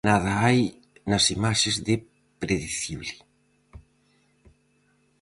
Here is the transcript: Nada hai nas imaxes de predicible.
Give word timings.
Nada 0.09 0.31
hai 0.43 0.61
nas 1.09 1.25
imaxes 1.37 1.75
de 1.87 1.95
predicible. 2.41 3.13